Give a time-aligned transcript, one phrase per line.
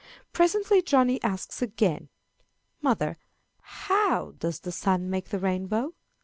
[0.33, 2.09] Presently Johnny asks again,
[2.81, 3.19] "Mother,
[3.61, 5.93] how does the sun make the rainbow?"